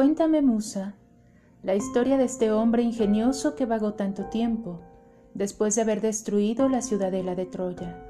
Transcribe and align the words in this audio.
cuéntame, 0.00 0.40
Musa, 0.40 0.94
la 1.62 1.74
historia 1.74 2.16
de 2.16 2.24
este 2.24 2.50
hombre 2.50 2.82
ingenioso 2.82 3.54
que 3.54 3.66
vagó 3.66 3.92
tanto 3.92 4.24
tiempo, 4.30 4.80
después 5.34 5.74
de 5.74 5.82
haber 5.82 6.00
destruido 6.00 6.70
la 6.70 6.80
ciudadela 6.80 7.34
de 7.34 7.44
Troya. 7.44 8.02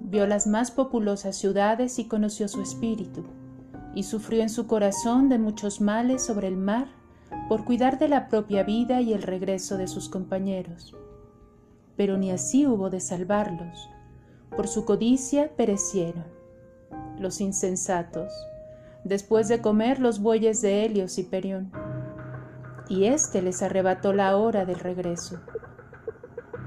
Vio 0.00 0.26
las 0.26 0.48
más 0.48 0.72
populosas 0.72 1.36
ciudades 1.36 2.00
y 2.00 2.06
conoció 2.06 2.48
su 2.48 2.62
espíritu, 2.62 3.22
y 3.94 4.02
sufrió 4.02 4.42
en 4.42 4.50
su 4.50 4.66
corazón 4.66 5.28
de 5.28 5.38
muchos 5.38 5.80
males 5.80 6.20
sobre 6.20 6.48
el 6.48 6.56
mar 6.56 6.88
por 7.48 7.64
cuidar 7.64 8.00
de 8.00 8.08
la 8.08 8.26
propia 8.26 8.64
vida 8.64 9.00
y 9.00 9.12
el 9.12 9.22
regreso 9.22 9.76
de 9.76 9.86
sus 9.86 10.08
compañeros. 10.08 10.96
Pero 11.96 12.16
ni 12.16 12.32
así 12.32 12.66
hubo 12.66 12.90
de 12.90 12.98
salvarlos. 12.98 13.88
Por 14.56 14.66
su 14.66 14.84
codicia 14.84 15.54
perecieron. 15.54 16.24
Los 17.20 17.40
insensatos, 17.40 18.32
después 19.04 19.48
de 19.48 19.60
comer 19.60 20.00
los 20.00 20.20
bueyes 20.20 20.62
de 20.62 20.84
Helios 20.84 21.18
y 21.18 21.24
Perión. 21.24 21.70
Y 22.88 23.04
éste 23.04 23.42
les 23.42 23.62
arrebató 23.62 24.12
la 24.12 24.36
hora 24.36 24.64
del 24.64 24.78
regreso. 24.78 25.40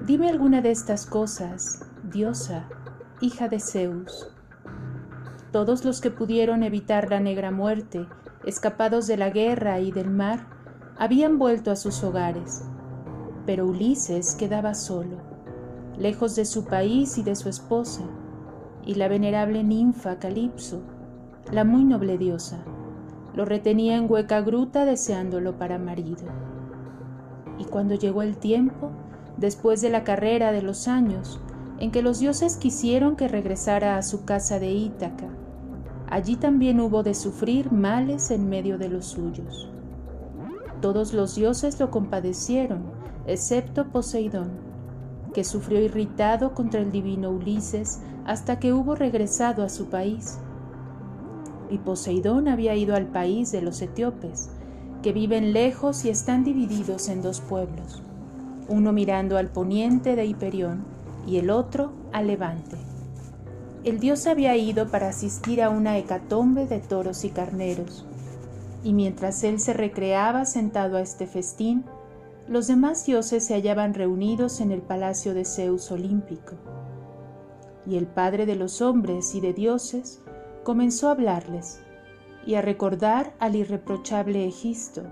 Dime 0.06 0.30
alguna 0.30 0.62
de 0.62 0.72
estas 0.72 1.06
cosas, 1.06 1.86
diosa, 2.04 2.70
hija 3.20 3.50
de 3.50 3.60
Zeus. 3.60 4.32
Todos 5.52 5.84
los 5.84 6.02
que 6.02 6.12
pudieron 6.12 6.64
evitar 6.64 7.10
la 7.10 7.20
negra 7.20 7.52
muerte, 7.52 8.08
escapados 8.46 9.08
de 9.08 9.18
la 9.18 9.30
guerra 9.30 9.80
y 9.80 9.92
del 9.92 10.10
mar, 10.10 10.48
habían 10.98 11.38
vuelto 11.38 11.72
a 11.72 11.76
sus 11.76 12.04
hogares, 12.04 12.64
pero 13.46 13.66
Ulises 13.66 14.36
quedaba 14.36 14.74
solo, 14.74 15.18
lejos 15.98 16.36
de 16.36 16.46
su 16.46 16.66
país 16.66 17.18
y 17.18 17.24
de 17.24 17.36
su 17.36 17.50
esposa, 17.50 18.04
y 18.86 18.96
la 18.96 19.08
venerable 19.08 19.64
ninfa 19.64 20.20
Calipso, 20.20 20.82
la 21.52 21.64
muy 21.64 21.86
noble 21.86 22.18
diosa, 22.18 22.58
lo 23.34 23.46
retenía 23.46 23.96
en 23.96 24.12
hueca 24.12 24.42
gruta 24.42 24.84
deseándolo 24.84 25.58
para 25.58 25.78
marido. 25.78 26.26
Y 27.58 27.66
cuando 27.66 27.96
llegó 27.96 28.22
el 28.22 28.38
tiempo, 28.38 28.92
después 29.38 29.82
de 29.82 29.90
la 29.90 30.04
carrera 30.04 30.52
de 30.52 30.62
los 30.62 30.88
años, 30.88 31.40
en 31.80 31.92
que 31.92 32.02
los 32.02 32.20
dioses 32.20 32.58
quisieron 32.58 33.16
que 33.16 33.28
regresara 33.28 33.98
a 33.98 34.02
su 34.02 34.26
casa 34.26 34.60
de 34.60 34.72
Ítaca. 34.72 35.28
Allí 36.10 36.36
también 36.36 36.80
hubo 36.80 37.04
de 37.04 37.14
sufrir 37.14 37.72
males 37.72 38.32
en 38.32 38.50
medio 38.50 38.78
de 38.78 38.90
los 38.90 39.06
suyos. 39.06 39.70
Todos 40.82 41.14
los 41.14 41.36
dioses 41.36 41.80
lo 41.80 41.92
compadecieron, 41.92 42.84
excepto 43.26 43.88
Poseidón, 43.88 44.52
que 45.34 45.44
sufrió 45.44 45.80
irritado 45.82 46.54
contra 46.54 46.82
el 46.82 46.92
divino 46.92 47.30
Ulises 47.30 48.02
hasta 48.26 48.60
que 48.60 48.74
hubo 48.74 48.96
regresado 48.96 49.64
a 49.64 49.70
su 49.70 49.88
país. 49.88 50.40
Y 51.70 51.80
Poseidón 51.80 52.48
había 52.48 52.76
ido 52.76 52.96
al 52.96 53.08
país 53.08 53.52
de 53.52 53.62
los 53.62 53.82
etíopes, 53.82 54.50
que 55.02 55.14
viven 55.14 55.54
lejos 55.54 56.06
y 56.06 56.10
están 56.10 56.44
divididos 56.44 57.10
en 57.10 57.22
dos 57.22 57.42
pueblos, 57.42 58.02
uno 58.68 58.94
mirando 58.94 59.38
al 59.38 59.50
poniente 59.50 60.16
de 60.16 60.26
Hiperión 60.26 60.86
y 61.28 61.38
el 61.38 61.50
otro 61.50 61.92
al 62.14 62.28
levante. 62.28 62.78
El 63.84 64.00
dios 64.00 64.28
había 64.28 64.56
ido 64.58 64.88
para 64.88 65.10
asistir 65.10 65.62
a 65.62 65.70
una 65.70 65.98
hecatombe 65.98 66.66
de 66.66 66.80
toros 66.80 67.24
y 67.24 67.30
carneros, 67.30 68.06
y 68.84 68.94
mientras 68.94 69.44
él 69.44 69.60
se 69.60 69.74
recreaba 69.74 70.46
sentado 70.46 70.98
a 70.98 71.02
este 71.02 71.28
festín, 71.28 71.86
los 72.48 72.68
demás 72.68 73.06
dioses 73.06 73.44
se 73.46 73.54
hallaban 73.54 73.94
reunidos 73.94 74.62
en 74.62 74.72
el 74.72 74.82
palacio 74.82 75.34
de 75.34 75.44
Zeus 75.44 75.92
olímpico. 75.92 76.56
Y 77.86 77.98
el 77.98 78.08
padre 78.08 78.46
de 78.46 78.56
los 78.56 78.82
hombres 78.82 79.36
y 79.36 79.42
de 79.42 79.54
dioses 79.54 80.22
comenzó 80.68 81.08
a 81.08 81.12
hablarles 81.12 81.80
y 82.46 82.56
a 82.56 82.62
recordar 82.62 83.34
al 83.40 83.56
irreprochable 83.56 84.46
Egisto, 84.46 85.04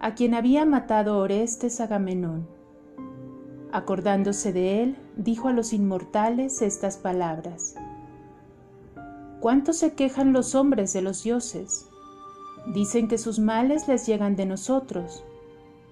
a 0.00 0.16
quien 0.16 0.34
había 0.34 0.64
matado 0.64 1.18
Orestes 1.18 1.80
Agamenón 1.80 2.48
Acordándose 3.70 4.52
de 4.52 4.82
él, 4.82 4.96
dijo 5.16 5.46
a 5.46 5.52
los 5.52 5.72
inmortales 5.72 6.62
estas 6.62 6.96
palabras. 6.96 7.76
¿Cuánto 9.38 9.72
se 9.72 9.94
quejan 9.94 10.32
los 10.32 10.56
hombres 10.56 10.92
de 10.92 11.02
los 11.02 11.22
dioses? 11.22 11.86
Dicen 12.74 13.06
que 13.06 13.18
sus 13.18 13.38
males 13.38 13.86
les 13.86 14.04
llegan 14.04 14.34
de 14.34 14.46
nosotros, 14.46 15.22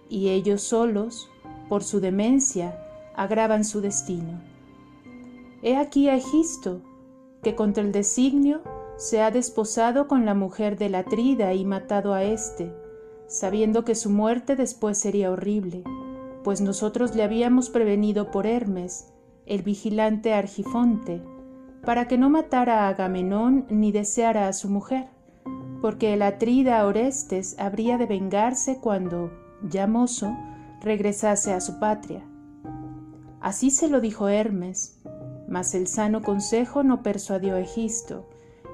y 0.09 0.31
ellos 0.31 0.62
solos, 0.62 1.31
por 1.69 1.84
su 1.84 2.00
demencia, 2.00 2.77
agravan 3.15 3.65
su 3.65 3.81
destino. 3.81 4.41
He 5.62 5.77
aquí 5.77 6.09
a 6.09 6.16
Egisto, 6.16 6.81
que 7.45 7.55
contra 7.55 7.84
el 7.84 7.93
designio 7.93 8.62
se 8.97 9.23
ha 9.23 9.31
desposado 9.31 10.09
con 10.09 10.25
la 10.25 10.34
mujer 10.34 10.79
de 10.79 10.89
la 10.89 11.05
Trida 11.05 11.55
y 11.55 11.65
matado 11.65 12.15
a 12.15 12.25
éste, 12.25 12.73
sabiendo 13.27 13.84
que 13.84 13.95
su 13.95 14.11
muerte 14.11 14.57
después 14.57 14.99
sería 14.99 15.31
horrible 15.31 15.84
pues 16.47 16.61
nosotros 16.61 17.17
le 17.17 17.25
habíamos 17.25 17.71
prevenido 17.71 18.31
por 18.31 18.47
Hermes, 18.47 19.12
el 19.47 19.62
vigilante 19.62 20.33
Argifonte, 20.33 21.21
para 21.84 22.07
que 22.07 22.19
no 22.19 22.31
matara 22.31 22.84
a 22.84 22.89
Agamenón 22.91 23.67
ni 23.69 23.91
deseara 23.91 24.47
a 24.47 24.53
su 24.53 24.69
mujer, 24.69 25.09
porque 25.83 26.15
el 26.15 26.23
atrida 26.23 26.87
Orestes 26.87 27.57
habría 27.59 27.99
de 27.99 28.07
vengarse 28.07 28.78
cuando, 28.81 29.33
ya 29.69 29.89
mozo, 29.89 30.37
regresase 30.81 31.53
a 31.53 31.61
su 31.61 31.81
patria. 31.81 32.23
Así 33.41 33.73
se 33.73 33.89
lo 33.89 34.01
dijo 34.01 34.28
Hermes, 34.28 35.03
mas 35.49 35.75
el 35.75 35.89
sano 35.89 36.23
consejo 36.23 36.84
no 36.84 37.03
persuadió 37.03 37.57
a 37.57 37.61
Egisto, 37.61 38.28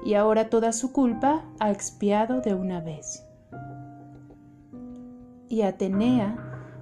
y 0.05 0.15
ahora 0.15 0.49
toda 0.49 0.73
su 0.73 0.91
culpa 0.91 1.43
ha 1.59 1.71
expiado 1.71 2.41
de 2.41 2.53
una 2.53 2.81
vez. 2.81 3.25
Y 5.49 5.61
Atenea, 5.61 6.37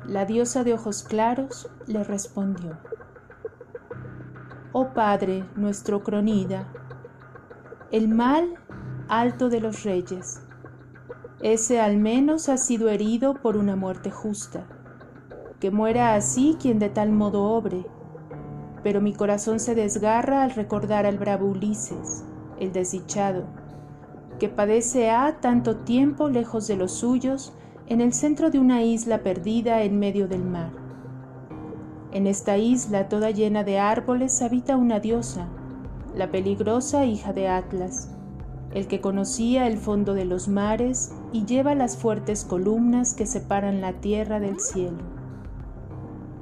la 0.06 0.26
diosa 0.26 0.64
de 0.64 0.74
ojos 0.74 1.04
claros 1.04 1.70
le 1.88 2.04
respondió, 2.04 2.80
Oh 4.72 4.94
Padre 4.94 5.46
nuestro 5.56 6.02
Cronida, 6.04 6.72
el 7.92 8.08
mal 8.08 8.56
alto 9.10 9.50
de 9.50 9.60
los 9.60 9.84
reyes, 9.84 10.42
ese 11.42 11.82
al 11.82 11.98
menos 11.98 12.50
ha 12.50 12.58
sido 12.58 12.90
herido 12.90 13.34
por 13.34 13.58
una 13.58 13.76
muerte 13.76 14.10
justa, 14.12 14.66
que 15.60 15.72
muera 15.72 16.16
así 16.16 16.58
quien 16.60 16.80
de 16.80 16.90
tal 16.90 17.12
modo 17.12 17.44
obre, 17.44 17.86
pero 18.84 19.02
mi 19.02 19.14
corazón 19.14 19.60
se 19.60 19.76
desgarra 19.76 20.44
al 20.44 20.52
recordar 20.52 21.06
al 21.06 21.18
bravo 21.18 21.48
Ulises, 21.48 22.24
el 22.62 22.72
desdichado, 22.72 23.44
que 24.40 24.48
padece 24.48 25.10
ha 25.10 25.42
tanto 25.42 25.78
tiempo 25.78 26.30
lejos 26.30 26.68
de 26.68 26.78
los 26.78 26.92
suyos 26.92 27.54
en 27.88 28.02
el 28.02 28.14
centro 28.14 28.52
de 28.52 28.60
una 28.60 28.84
isla 28.84 29.24
perdida 29.24 29.82
en 29.82 30.00
medio 30.00 30.28
del 30.28 30.46
mar. 30.46 30.72
En 32.12 32.28
esta 32.28 32.58
isla 32.58 33.10
toda 33.10 33.32
llena 33.32 33.64
de 33.64 33.80
árboles 33.80 34.42
habita 34.42 34.78
una 34.78 35.00
diosa, 35.00 35.48
la 36.16 36.30
peligrosa 36.30 37.06
hija 37.06 37.34
de 37.34 37.48
Atlas, 37.48 38.12
el 38.74 38.88
que 38.88 39.02
conocía 39.02 39.68
el 39.68 39.78
fondo 39.78 40.14
de 40.14 40.26
los 40.26 40.48
mares 40.48 41.14
y 41.34 41.46
lleva 41.46 41.74
las 41.74 41.98
fuertes 41.98 42.46
columnas 42.46 43.16
que 43.16 43.26
separan 43.26 43.82
la 43.82 43.94
tierra 43.94 44.40
del 44.40 44.60
cielo. 44.60 45.00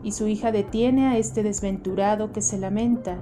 Y 0.03 0.11
su 0.11 0.27
hija 0.27 0.51
detiene 0.51 1.07
a 1.07 1.17
este 1.17 1.43
desventurado 1.43 2.31
que 2.33 2.41
se 2.41 2.57
lamenta, 2.57 3.17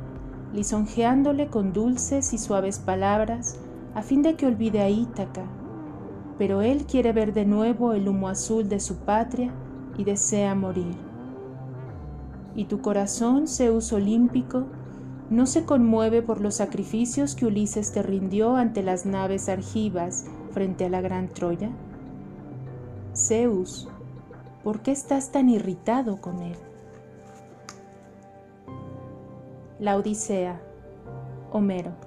lisonjeándole 0.54 1.48
con 1.48 1.74
dulces 1.74 2.34
y 2.34 2.38
suaves 2.38 2.80
palabras, 2.80 3.60
a 3.94 4.02
fin 4.02 4.22
de 4.22 4.36
que 4.36 4.46
olvide 4.46 4.82
a 4.82 4.90
Ítaca, 4.90 5.44
pero 6.38 6.62
él 6.62 6.86
quiere 6.86 7.14
ver 7.14 7.34
de 7.34 7.46
nuevo 7.46 7.94
el 7.94 8.08
humo 8.08 8.30
azul 8.30 8.70
de 8.70 8.80
su 8.80 8.98
patria 8.98 9.52
y 9.98 10.04
desea 10.04 10.56
morir. 10.56 10.96
Y 12.56 12.66
tu 12.66 12.82
corazón, 12.82 13.48
Zeus 13.48 13.92
olímpico, 13.94 14.66
no 15.30 15.46
se 15.46 15.66
conmueve 15.66 16.22
por 16.22 16.40
los 16.40 16.56
sacrificios 16.56 17.36
que 17.36 17.46
Ulises 17.46 17.92
te 17.92 18.02
rindió 18.02 18.56
ante 18.56 18.82
las 18.82 19.06
naves 19.06 19.50
argivas 19.50 20.26
frente 20.52 20.86
a 20.86 20.90
la 20.90 21.02
gran 21.02 21.28
Troya? 21.28 21.70
Zeus, 23.14 23.90
¿por 24.64 24.80
qué 24.80 24.92
estás 24.92 25.32
tan 25.32 25.50
irritado 25.50 26.22
con 26.22 26.42
él? 26.42 26.56
La 29.80 29.96
Odisea, 29.96 30.60
Homero. 31.52 32.07